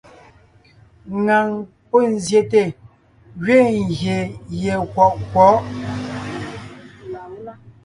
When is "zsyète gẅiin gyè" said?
2.21-4.17